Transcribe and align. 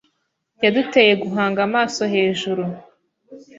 Yaduteye 0.63 1.13
guhanga 1.23 1.59
amaso 1.67 2.01
hejuru 2.13 2.63